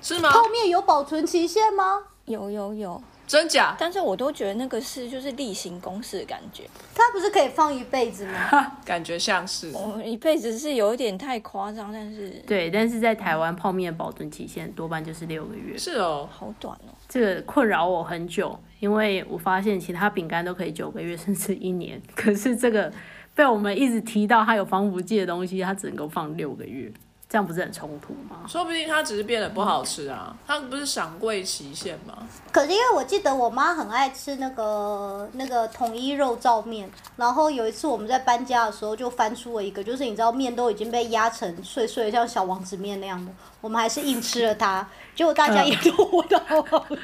[0.01, 0.29] 是吗？
[0.29, 2.03] 泡面有保存期限吗？
[2.29, 3.75] 有有有，真假？
[3.77, 6.63] 但是我都觉得那个是就是例行公事的感觉，
[6.93, 8.77] 它不是可以放一辈子吗？
[8.85, 9.71] 感觉像是。
[9.71, 16.93] 我一辈子是有一点太夸张，但是对，但是在台湾泡面保存期限多半就是六个月，是哦，好短哦。
[17.07, 22.93] 这个困扰我很久，因为我发现其他饼干都可以九个月甚至一年，可是这个
[23.33, 26.91] 被我们一直提到它有防腐剂的东西，它只能够放六个月，
[27.29, 28.37] 这样不是很冲突吗？
[28.47, 32.27] 说不定它只是变得不好吃啊，它不是赏味期限吗？
[32.51, 46.97] 可是因为我记得我妈很爱吃那个那个统一肉燥面，然后有一次我们在搬家的时候就翻出了一个，就是你知道面都已经被压成碎碎的，像小王子面那样的，我们还是硬吃了它，结果大家也都活得好好的。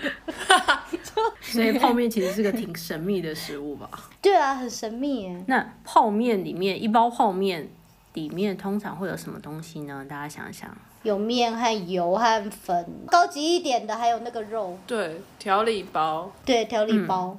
[1.40, 3.88] 所以泡面其实是个挺神秘的食物吧。
[4.24, 5.44] 对啊，很神秘耶。
[5.46, 7.70] 那泡面里面一包泡面
[8.16, 10.06] 里面通常会有什么东西呢？
[10.10, 16.32] 大家想想，有面和油和粉，高级一点的还有那个肉，对，调理包。
[16.46, 17.38] 对，调理包。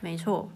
[0.00, 0.48] 没错，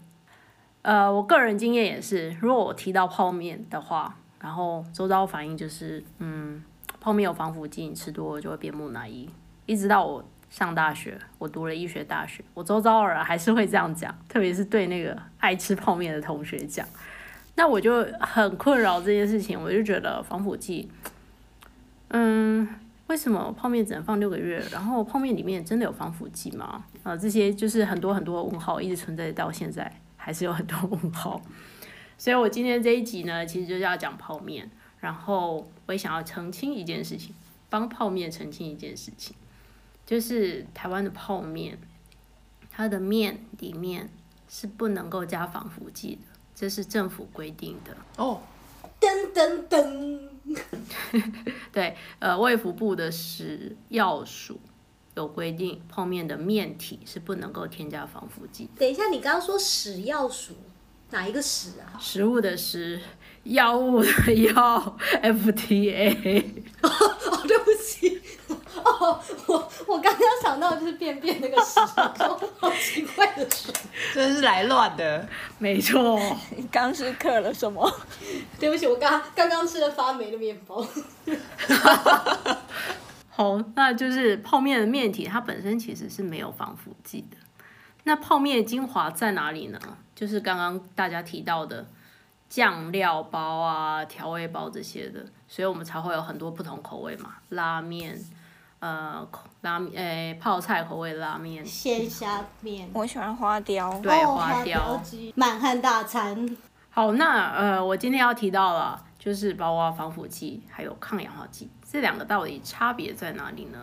[0.83, 6.63] 呃，我个人经验也是，如果我提到泡面的话，然后周遭反应就是，嗯，
[6.99, 9.27] 泡面有防腐剂，你吃多了就会变木乃伊。
[9.65, 16.87] 一直到我上大学，我读了医学大学，我周遭的人还是会这样讲，特别是对那个爱吃泡面的同学讲。
[17.55, 20.89] 那我就很困扰这件事情，我就觉得防腐剂，
[22.09, 22.67] 嗯，
[23.07, 24.61] 为什么泡面只能放六个月？
[24.71, 26.85] 然后泡面里面真的有防腐剂吗？
[27.03, 31.41] 啊，这些就是很多很多问号一直存在到现在，还是有很多问号。
[32.17, 37.33] 所以我今天这一集呢，其实就是要讲泡面，然后我也想要澄清一件事情，
[37.69, 39.35] 帮泡面澄清一件事情，
[40.05, 41.77] 就是台湾的泡面，
[42.69, 44.09] 它的面里面
[44.47, 47.95] 是不能够加防腐剂的，这是政府规定的。
[48.15, 48.41] 哦，
[48.99, 50.19] 噔噔噔，
[51.73, 54.59] 对，呃，卫福部的食药署
[55.15, 58.69] 有规定，泡面的面体是不能够添加防腐剂。
[58.77, 60.53] 等一下，你刚刚说食药署，
[61.11, 61.99] 哪一个食啊？
[61.99, 63.01] 食物的食，
[63.45, 66.43] 药物的药，FTA。
[66.81, 66.89] 哦，
[67.47, 68.21] 对不起，
[68.83, 71.79] 哦，我我刚刚想到的就是便便那个屎，
[72.17, 73.71] 说好奇怪的屎。
[74.13, 75.27] 真是来乱的。
[75.57, 76.19] 没错，
[76.55, 77.91] 你刚是刻了什么？
[78.59, 80.85] 对不起，我刚刚刚吃了发霉的面包。
[83.29, 87.37] 好，那就是泡面的面体，它本身其实是没有防腐剂的。
[88.03, 89.79] 那泡面精华在哪里呢？
[90.15, 91.85] 就是刚刚大家提到的
[92.47, 98.17] 酱料包啊、调味包这些的，所以我们才会有很多不同口味嘛，拉面，
[98.79, 104.97] 呃，口拉面，诶、泡菜口味拉面，鲜虾面，我喜欢花雕，对，哦花雕。
[104.97, 106.57] 鸡，满汉大餐。
[106.89, 113.79] 好，那呃，我今天要提到了，就是包括防腐剂还有抗氧化剂，这两个到底差别在哪里呢？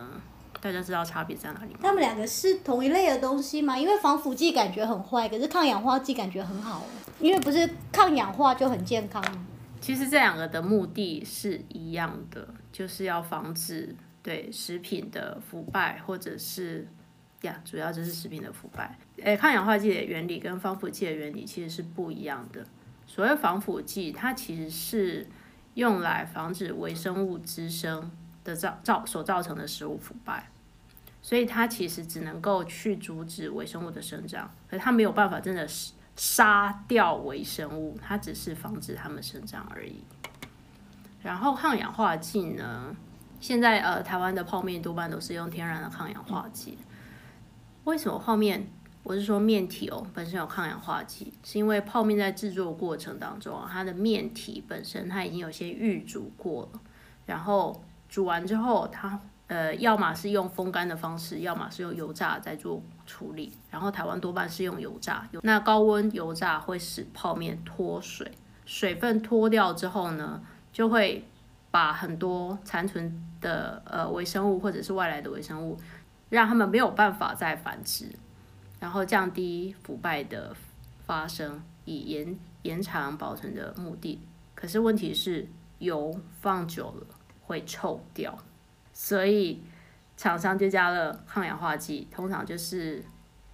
[0.63, 1.79] 大家知道差别在哪里吗？
[1.81, 3.77] 它们两个是同一类的东西吗？
[3.77, 6.85] 因为防腐剂感觉很坏，可是抗氧化剂感觉很好。
[7.19, 9.45] 因为不是抗氧化就很健康吗？
[9.81, 16.87] 其实这两个的目的是一样的，就是要防止对食品的腐败，或者是
[17.41, 18.97] 呀，主要就是食品的腐败。
[19.21, 22.65] 诶，抗氧化剂的原理跟防腐剂的原理其实是不一样的。
[23.05, 25.27] 所谓防腐剂，它其实是
[25.73, 28.09] 用来防止微生物滋生
[28.45, 30.49] 的造造所造成的食物腐败，
[31.23, 35.67] 所以它其实只能够去阻止微生物的生长，可它没有办法真的
[36.15, 40.03] 杀掉微生物，它只是防止它们生长而已。
[41.23, 42.95] 然后抗氧化剂呢，
[43.39, 46.77] 现在呃台湾的泡面多半都是用天然的抗氧化剂。
[47.85, 48.67] 为什么泡面？
[49.03, 56.79] 我是说面体哦，本身有抗氧化剂，是因为泡面在制作过程当中啊，它的面体本身它已经有些预煮过了，
[57.25, 63.51] 然后煮完之后，它呃要么是用风干的方式，要么是用油炸在做处理。
[63.69, 68.31] 然后台湾多半是用油炸，那高温油炸会使泡面脱水，
[68.65, 71.25] 水分脱掉之后呢，就会
[71.69, 75.77] 把很多残存的呃微生物或者是外来的微生物，
[76.29, 78.07] 让它们没有办法再繁殖。
[78.79, 80.53] 然后降低腐败的
[81.05, 84.19] 发生，以延延长保存的目的。
[84.53, 85.47] 可是问题是，
[85.79, 87.07] 油放久了
[87.41, 88.37] 会臭掉，
[88.93, 89.61] 所以
[90.15, 93.03] 厂商就加了抗氧化剂，通常就是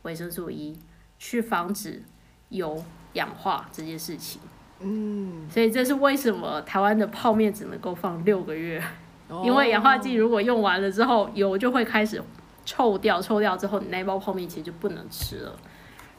[0.03, 0.77] 维生素 E，
[1.17, 2.03] 去防止
[2.49, 4.39] 油氧化这件事情。
[4.81, 8.83] 嗯，所以这是为什么台湾的泡面只能够放六个月，
[9.43, 12.21] 因为氧化剂如果用完了之后，油就会开始。
[12.65, 15.57] 臭掉，臭掉之后，你那包泡面其实就不能吃了。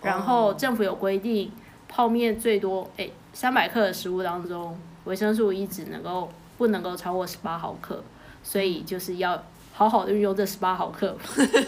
[0.02, 1.52] 然后政府有规定，
[1.86, 6.28] 泡面最多诶三百克的食物当中，维生素 E 只能够
[6.58, 8.02] 不能够超过十八毫克，
[8.42, 11.16] 所以就是要好好的运用这十八毫克。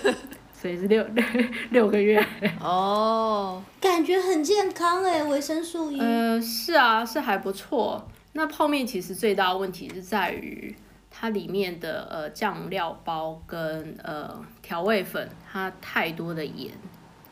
[0.52, 1.24] 所以是六六
[1.70, 2.24] 六个月。
[2.60, 5.98] 哦，感觉很健康哎，维生素 E。
[5.98, 8.08] 呃，是啊，是还不错。
[8.32, 10.74] 那泡面其实最大的问题是在于。
[11.14, 16.72] 它里面的呃酱料包跟呃调味粉，它太多的盐，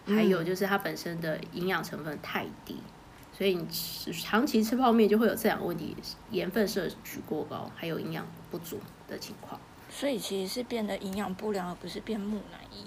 [0.07, 2.77] 还有就是它本身的营养成分太低，
[3.33, 5.97] 所以你吃长期吃泡面就会有这两个问题：
[6.31, 8.79] 盐分摄取过高，还有营养不足
[9.11, 9.61] 的情况。
[9.91, 12.85] 所以其实是变得营养不良，而不是变木乃伊。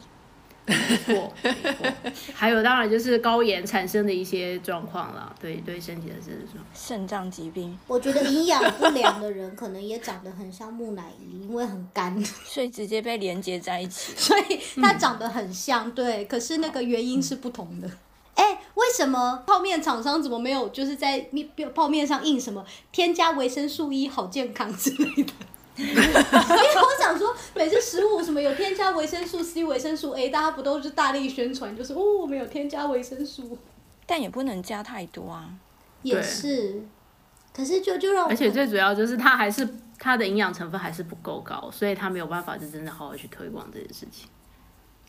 [0.65, 1.93] 没错，没错。
[2.33, 7.77] 还有当然就是高盐产生的一些状况啦，对对身体的这种肾脏疾病。
[7.85, 14.13] 我觉得营养不良的人可能也长得很像木乃伊，因为很干， 所以直接被连接在一起。
[14.15, 17.91] 所以它长得很像，对，可是那个原因是不同的。
[18.35, 25.33] 哎，为什么泡面厂商怎么没有就是在面泡面上印什么添加维生素 E 好健康之类的？
[25.77, 33.57] 因为我想说，每次食物什么有添加维生素 C、维生素 A，大家不都是大力宣传，就是哦，我们有添加维生素，
[34.05, 35.49] 但也不能加太多啊。
[36.03, 36.83] 也是，
[37.55, 44.27] 可是就就让，而且最主要就是它还是它的营养成分还是不够高，所以它没有办法就真的好好去推广这件事情。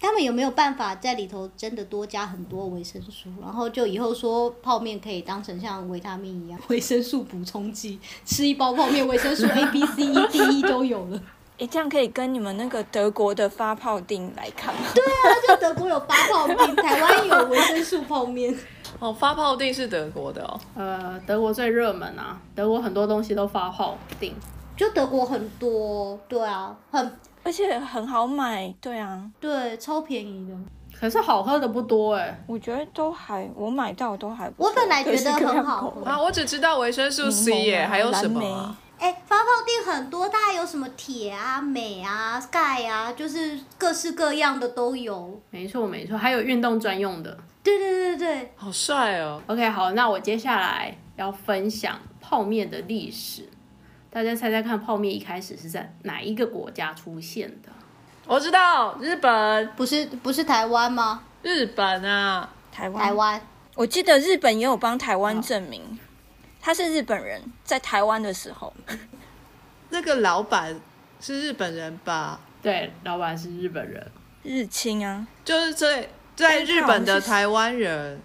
[0.05, 3.31] 他们有没有办法在里头真的多加很多维生素？
[3.41, 11.19] 然后就以后说泡面可以当成像维他命一样 维生素补充剂，吃一包泡面维生素 A、B、C、E、D、E 都有了。
[11.59, 14.83] 哎，这样可以跟你们那个德国的发泡锭来看吗？
[14.95, 18.55] 对啊，就德国有发泡锭，台湾有维生素泡面。
[19.01, 20.61] 哦，发泡锭是德国的哦。
[20.75, 24.33] 呃，德国最热门啊，德国很多东西都发泡锭，
[24.77, 27.13] 就德国很多，对啊，很。
[27.45, 30.55] 而且很好买，对啊，对，超便宜的。
[30.99, 34.51] 可是好喝的不多哎，我觉得都还，我买到都还。
[34.57, 38.77] 我本来觉得很好喝啊，我只知道维生素 C 耶，还有什么？
[38.99, 45.39] 哎，发泡锭很多，大概有什么铁啊、镁啊、钙啊，就是各式各样的都有。
[45.51, 47.37] 没错没错，还有运动专用的。
[47.63, 49.43] 对对对对好帅哦。
[49.49, 53.49] OK，好，那我接下来要分享泡面的历史。
[54.15, 57.69] 大家猜猜看，泡面一开始是在哪一个国家出现的？
[58.27, 61.25] 我知道，日本不是不是台湾吗？
[61.43, 63.43] 日本啊，台湾台湾。
[63.75, 65.99] 我记得日本也有帮台湾证明，
[66.61, 68.73] 他是日本人，在台湾的时候，
[69.91, 70.81] 那个老板
[71.21, 72.39] 是日本人吧？
[72.63, 74.13] 对，老板是日本人，
[74.45, 78.21] 日清啊，就是在在日本的台湾人。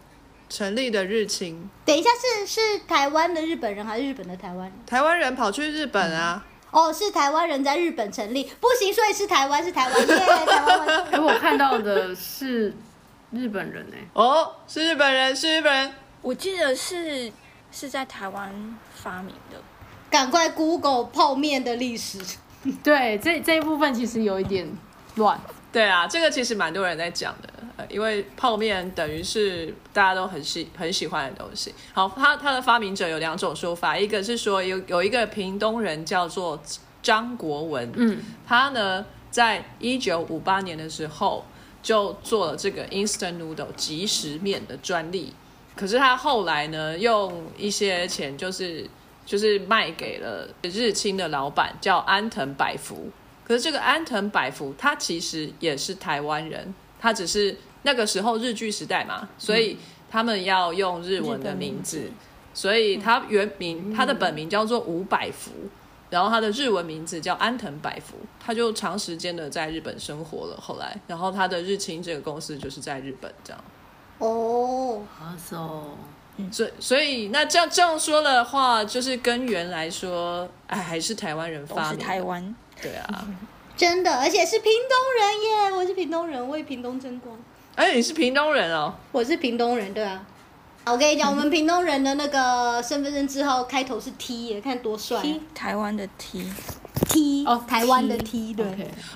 [0.50, 4.74] 成立的日清，等一下是是台湾的日本人还是日本的台湾人？
[4.86, 6.44] 台湾人跑去日本啊？
[6.72, 11.04] 哦，是台湾人在日本成立，不行，所以是台湾是台湾耶， 台湾。
[11.12, 12.74] 哎，我看到的是
[13.32, 17.32] 日本人哎，哦，是日本人，是日本人，我记得是
[17.72, 19.62] 是在台湾发明的。
[20.10, 22.20] 赶快 Google 泡面的历史。
[22.84, 24.68] 对，这这一部分其实有一点
[25.16, 25.40] 乱。
[25.72, 27.50] 对啊，这个其实蛮多人在讲的。
[27.88, 31.74] 因为泡面等于是大家都很喜很喜欢的东西。
[31.94, 36.62] 好，他他的发明者有两种说法，一个是说有有一个屏东人叫做
[37.02, 41.46] 张国文，嗯，他呢在一九五八年的时候
[41.82, 45.34] 就做了这个 instant noodle 即食面的专利，
[45.74, 48.86] 可是他后来呢用一些钱就是
[49.26, 53.10] 就是卖给了日清的老板叫安藤百福，
[53.50, 57.58] 可是这个安藤百福他其实也是台湾人，他只是。
[57.84, 59.78] 那个时候日剧时代嘛，所以
[60.12, 62.12] 他们要用日文的名字，
[62.54, 65.52] 所以他原名他的本名叫做吴百福，
[66.10, 70.60] 然后他的日文名字叫安藤百福，他就长时间的在日本生活了。
[70.62, 73.64] 后来，然后他的日清这个公司就是在日本这样。
[74.18, 75.96] 哦，啊，so
[76.52, 82.06] 所以所以那这样这样说的话，就是根源来说，哎，还是台湾人发明的。
[82.06, 82.54] 台湾。
[82.82, 83.28] 对啊，
[83.78, 85.78] 真的，而且是屏东人耶！
[85.78, 87.38] 我是屏东人，为屏东争光。
[87.76, 88.94] 哎，你是屏东人哦。
[89.12, 90.22] 我是屏东人，对啊。
[90.86, 98.66] 我跟你讲，我们屏东人的那个身份证字号开头是 T 耶，看多帅、啊、T 台湾的 T，！T 哦台湾的 T，对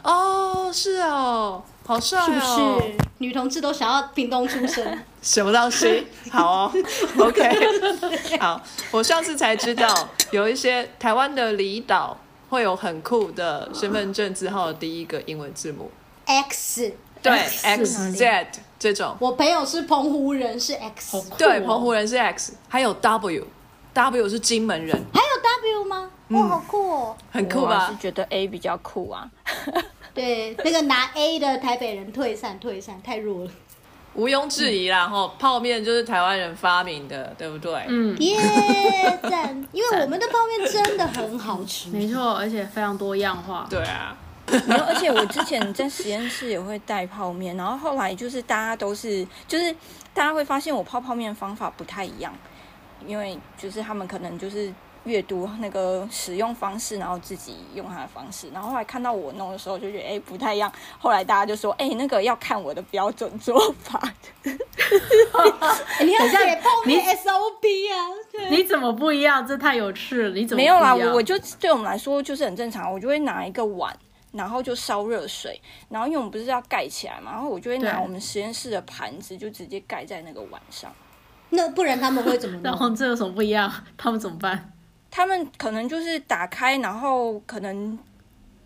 [0.03, 2.81] 哦，是哦，好帅是不哦。
[2.85, 2.97] 是？
[3.19, 4.99] 女同志都想要屏东出生。
[5.21, 6.05] 什么东西？
[6.29, 6.73] 好哦，
[7.17, 8.61] OK，好。
[8.91, 12.15] 我上次才知道，有一些台湾的离岛
[12.53, 15.89] 会有很酷的身份证字号的第一个英文字母
[16.25, 18.47] ，X，对 X，X Z
[18.77, 19.17] 这种。
[19.19, 26.11] 我朋友是澎湖人，是 X，、对，哦澎湖人是 X，还有 W，W 是金门人，还有 W 吗？
[26.27, 27.17] 哇，好酷哦！
[27.31, 27.97] 很酷我是吧？
[27.99, 29.27] 觉得 A 比较酷啊。
[30.13, 33.51] 对，那个拿 A 的台北人退散，退散，太弱了。
[34.15, 37.73] 毋庸置疑啦，吼，泡面就是台湾人发明的，对不对？
[37.87, 38.37] 嗯，耶、
[39.23, 39.49] 赞！
[39.71, 41.89] 因为我们的泡面真的很好吃。
[41.89, 43.65] 没错，而且非常多样化。
[43.69, 44.15] 对啊，
[44.67, 49.71] 然后，而且我之前在实验室也会带泡面，然后后来就是大家都是，就是
[50.13, 52.31] 大家会发现我泡泡面的方法不太一样，
[53.07, 54.71] 因为就是他们可能就是
[55.05, 64.01] 阅读那个使用方式，然后自己用它的方式，然后后来看到我弄的时候就觉得哎、不太一样，后来大家就说哎、那个要看我的标准做法，
[64.43, 68.09] 你要 等一下写泡面你 SOP 啊？
[68.31, 69.45] 对，你怎么不一样？
[69.45, 70.29] 这太有趣了！
[70.29, 73.95] 你怎么没有啦，不一样我我就对我们来说就是很正常，我就会拿一个碗。
[74.33, 80.91] 然后就烧热水，然后因为我们不是要盖起来嘛，然后我就会拿我们实验室的盘子，就直接盖在那个碗上。
[81.51, 82.95] 那不然他们会怎么然后弄？
[82.95, 83.71] 这有什么不一样？
[83.95, 84.72] 他们怎么办？
[85.15, 87.95] 他们可能就是打开，然后可能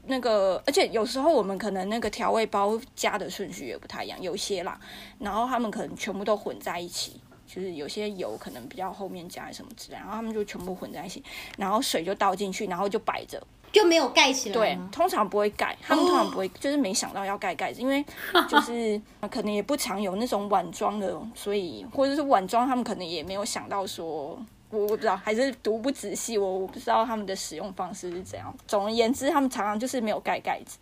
[0.05, 4.79] 那个，而且有时候我们可能那个调味包加的顺序也不太一样，有些啦，
[5.19, 7.19] 然后他们可能全部都混在一起。
[7.45, 11.23] 就是有些油可能比较后面加什么之类，然后他们就全部混在一起，
[11.57, 13.41] 然后水就倒进去，然后就摆着。
[13.71, 14.79] 就没有盖起来对，？
[14.91, 18.03] 通常不会盖，他们通常不会，就是没想到要盖盖子，因为
[18.49, 24.37] 就是可能也不常有那种碗装的，所以或者是碗装，他们可能也没有想到说，
[24.69, 28.53] 我我不知道，还是读不仔细，我我不知道他们的使用方式是怎样。
[28.67, 30.77] 总而言之，他们常常就是没有盖盖子。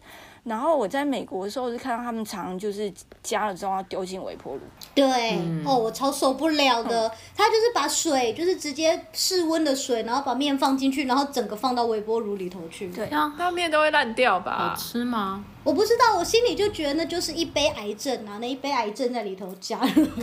[0.46, 2.92] 然后我在美国的时候是看到他们常常就是
[3.24, 4.62] 加了之后要丢进微波炉，
[4.94, 5.06] 对，
[5.40, 7.12] 嗯哦，我超受不了的。
[7.36, 12.88] 他就是把水，就是直接室温的水，然后把面放进去，然后整个放到微波炉里头去。
[12.90, 14.76] 对这样那面都会烂掉吧好？
[14.76, 15.44] 吃吗？
[15.64, 20.06] 我不知道，我心里就觉得那就是一杯癌症啊，那一杯癌症在里头加入。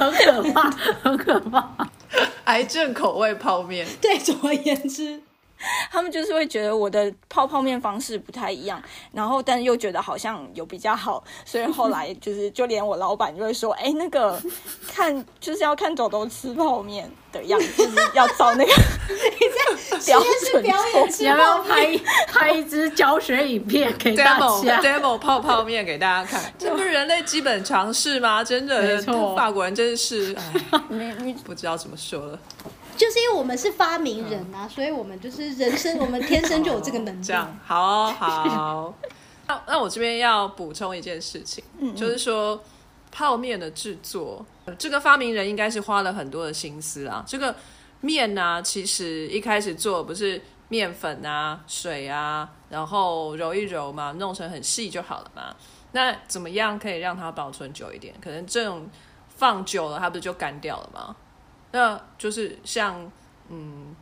[0.00, 0.70] 很可怕，
[1.02, 1.88] 很可怕。
[2.44, 5.22] 癌症口味泡面， 对，总而言之，
[5.90, 8.82] 他们就是会觉得我的泡泡面方式不太一样，
[9.12, 14.40] 然后但又觉得好像有比较好，所以后来就是就连我老板就会说，哎、那个
[14.88, 18.72] 看就是要看豆豆吃泡面的样子，就是要照那个
[20.06, 20.20] 标
[20.52, 21.58] 准表做你要不要。
[21.62, 28.42] 拍一拍一支教学影片给大家？demo 泡泡面给大家看，这不是人类基本常识吗？
[28.44, 28.96] 真的
[29.36, 32.38] 法国人真是，哎，没没不知道怎么说了。
[32.98, 37.24] 就是因为我们是发明人啊，所以我们就是人生， 我们天生就有这个能力。
[37.24, 38.94] 这样，好哦好。
[39.46, 42.62] 那那我这边要补充一件事情，嗯就是说
[43.10, 47.24] 泡面的制作，呃这个发明人应该是花了很多的心思啊。
[47.26, 47.54] 这个
[48.02, 55.54] 面呢、其实一开始做不是面粉啊、水啊，然后揉一揉嘛，弄成很细就好了嘛。
[55.92, 58.14] 那怎么样可以让它保存久一点？
[58.20, 58.86] 可能这种
[59.36, 61.16] 放久了，它不是就干掉了吗？
[61.72, 63.10] 那就是像
[63.48, 63.94] 嗯，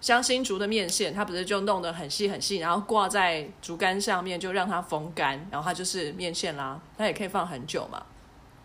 [0.00, 6.80] 像新竹的面线，它不是就弄得很细很细，然后挂在竹竿上面，就让它风干，然后它就是面线啦。
[6.96, 8.02] 它也可以放很久嘛。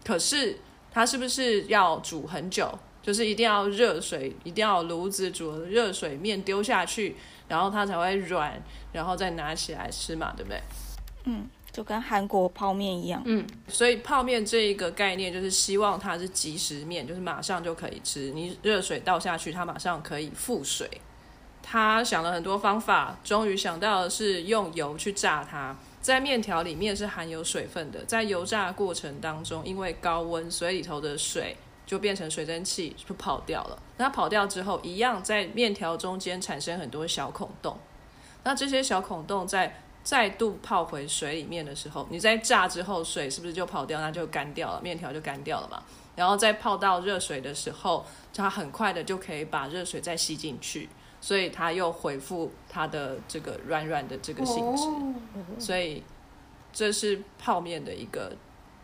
[0.03, 0.57] 可是
[0.91, 2.77] 它是不是要煮很久？
[3.01, 7.15] 就是一定要热水，一定要炉子煮热水，面丢下去，
[7.47, 8.59] 然后它才会软，
[8.91, 10.59] 然后再拿起来吃嘛，对不对？
[11.25, 18.31] 嗯就跟韩国泡面一样，嗯，所以泡面这一个概念就是希望它是即食面，就是马上就可以吃。
[18.31, 20.89] 你热水倒下去，它马上可以复水。
[21.61, 25.75] 他想了很多方法，终于想到的是用油去炸它。
[25.99, 33.77] 在面条里面是含有水分的，在油炸过程当中，因为高温，所以里头的水就变成水蒸气，就跑掉了。
[33.97, 37.77] 那跑掉之后，一样在面条中间产生很多小孔洞。
[38.43, 45.81] 那这些小孔洞在再度泡回水里面的时候，你在炸之后，水是不是就跑掉，那就干掉了，面条就干掉了嘛？
[46.15, 50.87] 然后再泡到热水的时候，它很快的就可以把热水再吸进去，
[51.19, 54.83] 所以它又恢复它的这个软软的这个性质。
[54.83, 55.13] 哦
[55.57, 56.03] 所以
[56.71, 58.31] 这是泡面的一个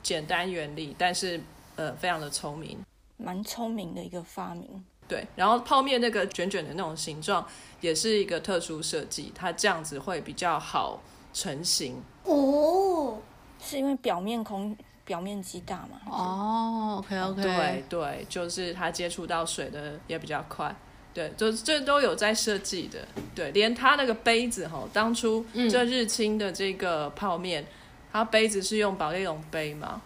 [0.02, 1.40] 简单原理，但是
[1.76, 2.80] 呃非常的聪明。
[3.18, 4.84] 蛮聪明的一个发明。
[5.12, 7.46] 对，然后泡面那个卷卷的那种形状
[7.82, 11.02] 也是一个特殊设计，它这样子会比较好
[11.34, 12.02] 成型。
[12.24, 13.18] 哦，
[13.62, 16.00] 是因为表面空表面积大嘛？
[16.10, 20.74] 哦，OK OK，对对，就是它接触到水的也比较快。
[21.14, 23.06] 对，就这都有在设计的。
[23.36, 27.66] 对，连它那个杯子哈，当初这日清的这个泡面，
[28.14, 30.02] 它杯子是用保丽龙杯嘛，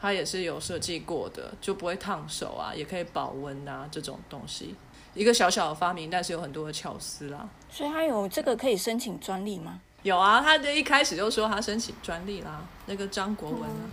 [0.00, 4.74] 它也是有设计过的，就不会烫手啊，也可以保温啊，这种东西。
[5.14, 7.48] 一个小小的发明，但是有很多的巧思啦。
[7.70, 9.80] 所以它有这个可以申请专利吗？
[10.04, 13.90] 有啊，他的一开始就说他申请专利啦，那个张国文啊，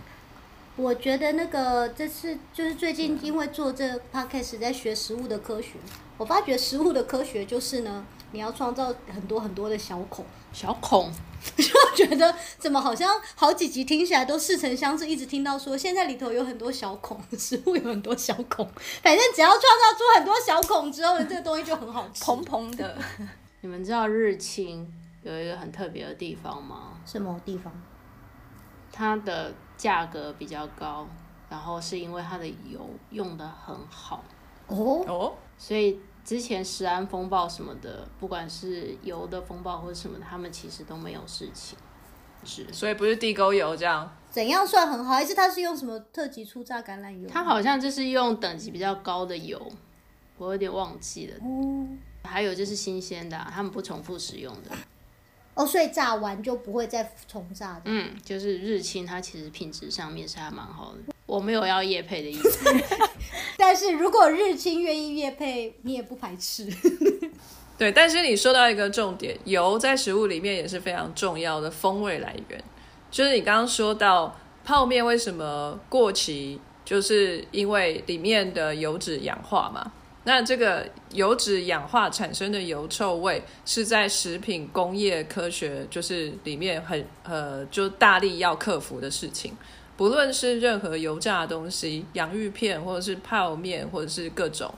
[0.76, 5.72] 我觉得那个这次就是最近因为做这个 podcast 在学食物的科学，
[6.16, 10.24] 我发觉食物的科学就是呢，你要创造很多很多的小孔。
[10.52, 11.12] 小孔，
[11.54, 18.66] 就觉得怎么好像好几集听起来都似曾相识，一直听到说现在里头有很多小孔， 食物有很多小孔，
[19.02, 22.24] 反正只要创造出很多小孔之后，这个东西就很好吃。
[22.24, 22.96] 蓬蓬的，
[23.60, 24.90] 你们知道日清
[25.22, 26.92] 有一个很特别的地方吗？
[27.04, 27.70] 什么地方？
[28.90, 31.06] 它的价格比较高，
[31.50, 34.24] 然后是因为它的油用的很好，
[34.68, 41.78] 哦，哦，所以之前食安风暴什么的，不管是油的风暴或者什么的，他们其实都没有事情。
[42.44, 45.14] 是，所以不是地沟油这样，怎样算很好？
[45.14, 47.28] 还是它是用什么特级初榨橄榄油？
[47.32, 49.70] 它好像就是用等级比较高的油，
[50.36, 51.36] 我有点忘记了。
[51.42, 51.86] 哦
[52.24, 54.70] 还有就是新鲜的啊、他们不重复使用的。
[55.54, 57.82] 哦，所以炸完就不会再重炸的。
[57.84, 61.14] 嗯，就是日清，它其实品质上面是还蛮好的。
[61.26, 62.72] 我没有要夜配的意思，
[63.58, 66.66] 但是如果日清愿意夜配，你也不排斥。
[67.76, 72.64] 对，但是你说到一个重点，油在食物里面也是非常重要的风味来源。
[73.10, 79.92] 就是你刚刚说到泡面为什么过期，就是因为里面的油脂氧化嘛。
[80.24, 89.56] 那这个油脂氧化产生的油臭味，是在食品工业科学就是里面很呃，就大力要克服的事情。
[89.96, 94.72] 不论是任何油炸的东西，洋芋片或者是泡面，或者是各种。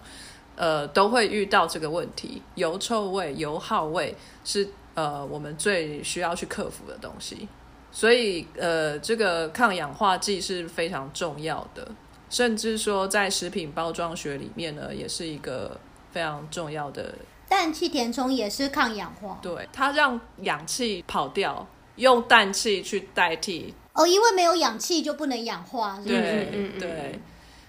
[0.60, 4.12] 呃，都会遇到这个问题，油臭味、油耗味
[4.44, 7.48] 是呃我们最需要去克服的东西。
[7.92, 11.88] 所以呃，这个抗氧化剂是非常重要的，
[12.28, 15.78] 甚至说在食品包装学里面呢，也是一个
[16.10, 17.14] 非常重要的。
[17.48, 21.64] 氮气填充也是抗氧化对，它让氧气跑掉，
[21.94, 23.72] 用氮气去代替。
[23.98, 26.00] 哦，因为没有氧气就不能氧化。
[26.00, 27.20] 是是对、对。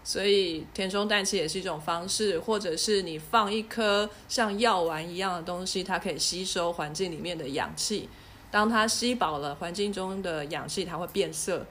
[0.04, 8.08] 所以填充氮气也是一种方式，或者是你放一颗像药丸一样的东西，它可以吸收环境里面的氧气。
[8.52, 11.66] 当它吸饱了环境中的氧气，它会变色，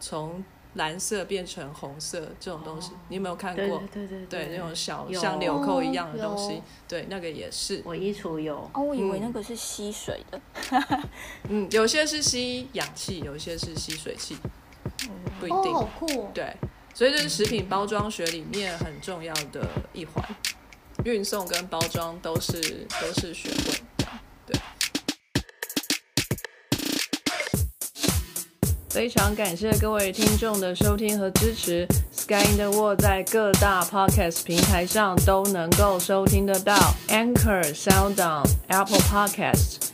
[0.00, 0.44] 从
[0.74, 2.28] 蓝色变成红色。
[2.38, 3.82] 这种东西，你有没有看过？
[3.92, 7.82] 对对对，那种小像纽扣一样的东西，对，那个也是。
[7.84, 10.40] 我衣橱有，哦，我以为那个是吸水的。
[11.48, 14.36] 嗯，有些是吸氧气，有些是吸水气，
[15.40, 15.72] 不一定。
[15.72, 16.30] 哦，好酷哦。
[16.34, 16.54] 对，
[16.94, 20.24] 所以这是食品包装学里面很重要的一环，
[21.04, 23.83] 运送跟包装都是都是学问。
[28.94, 31.84] 非常感谢各位听众的收听和支持。
[32.12, 36.76] Sky in the World 在各大 Podcast 平台上都能够收听得到
[37.08, 39.93] ，Anchor、SoundOn、Apple Podcast。